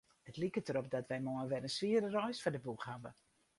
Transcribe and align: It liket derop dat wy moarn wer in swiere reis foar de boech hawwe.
It 0.29 0.37
liket 0.41 0.65
derop 0.67 0.87
dat 0.93 1.09
wy 1.11 1.17
moarn 1.27 1.49
wer 1.51 1.65
in 1.67 1.75
swiere 1.77 2.09
reis 2.17 2.39
foar 2.41 2.55
de 2.55 2.61
boech 2.65 2.85
hawwe. 2.89 3.11